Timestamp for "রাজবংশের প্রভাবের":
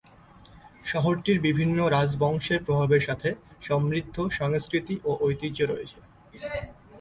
1.87-3.01